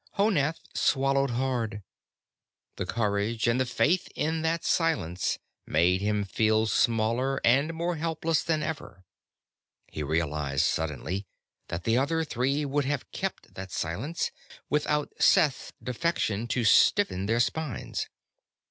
Honath 0.17 0.61
swallowed 0.73 1.29
hard. 1.29 1.83
The 2.77 2.87
courage 2.87 3.45
and 3.47 3.61
the 3.61 3.67
faith 3.67 4.07
in 4.15 4.41
that 4.41 4.65
silence 4.65 5.37
made 5.67 6.01
him 6.01 6.23
feel 6.23 6.65
smaller 6.65 7.39
and 7.45 7.71
more 7.75 7.97
helpless 7.97 8.41
than 8.41 8.63
ever. 8.63 9.03
He 9.87 10.01
realized 10.01 10.65
suddenly 10.65 11.27
that 11.67 11.83
the 11.83 11.99
other 11.99 12.23
three 12.23 12.65
would 12.65 12.85
have 12.85 13.11
kept 13.11 13.53
that 13.53 13.71
silence, 13.71 14.31
even 14.47 14.61
without 14.71 15.13
Seth's 15.19 15.71
defection 15.83 16.47
to 16.47 16.63
stiffen 16.63 17.27
their 17.27 17.39
spines. 17.39 18.07